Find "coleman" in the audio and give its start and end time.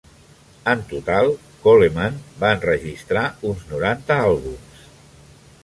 1.65-2.17